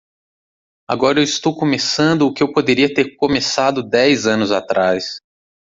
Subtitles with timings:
[0.89, 5.21] Agora eu estou começando o que eu poderia ter começado dez anos atrás.